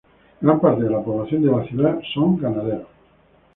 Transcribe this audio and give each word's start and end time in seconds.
Gran 0.41 0.57
parte 0.59 0.81
de 0.83 0.89
la 0.89 0.99
población 1.03 1.43
de 1.43 1.51
la 1.51 1.63
ciudad 1.63 1.99
son 2.11 2.35
ganaderos. 2.37 2.87